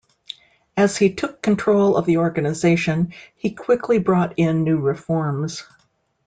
As 0.75 0.97
he 0.97 1.13
took 1.13 1.43
control 1.43 1.95
of 1.95 2.07
the 2.07 2.17
organization, 2.17 3.13
he 3.35 3.51
quickly 3.51 3.99
brought 3.99 4.33
in 4.39 4.63
new 4.63 4.79
reforms. 4.79 5.63